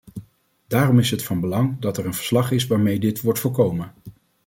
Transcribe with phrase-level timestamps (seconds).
[0.67, 3.93] Daarom is het van belang dat er een verslag is waarmee dit wordt voorkomen.